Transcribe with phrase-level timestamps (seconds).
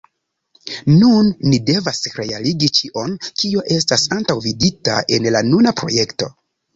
[0.99, 6.31] Nun ni devas realigi ĉion kio estas antaŭvidita en la nuna projekto.